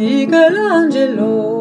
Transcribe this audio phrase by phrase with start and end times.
[0.00, 1.59] Michelangelo.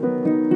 [0.00, 0.47] you